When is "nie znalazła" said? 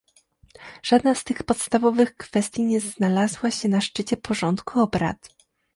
2.63-3.51